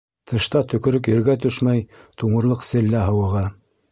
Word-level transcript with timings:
Тышта 0.29 0.61
төкөрөк 0.71 1.09
ергә 1.11 1.35
төшмәй 1.43 1.85
туңырлыҡ 2.23 2.65
селлә 2.71 3.05
һыуығы. 3.11 3.45